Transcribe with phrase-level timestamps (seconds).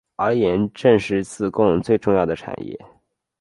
[0.15, 2.75] 而盐正是自贡最重要的产业。